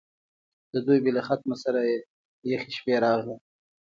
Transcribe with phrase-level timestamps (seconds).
[0.73, 1.79] د دوبي له ختمه سره
[2.51, 3.35] یخې شپې راغلې.